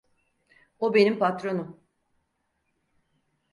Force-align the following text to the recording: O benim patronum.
O 0.79 0.89
benim 0.93 1.15
patronum. 1.19 1.79